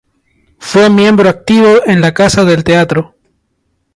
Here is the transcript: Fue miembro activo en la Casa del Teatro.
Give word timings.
Fue 0.57 0.89
miembro 0.89 1.29
activo 1.29 1.81
en 1.85 2.01
la 2.01 2.11
Casa 2.11 2.43
del 2.43 2.63
Teatro. 2.63 3.13